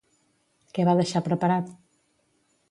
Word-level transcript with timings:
Què 0.77 0.85
va 0.89 0.95
deixar 1.01 1.21
preparat? 1.29 1.71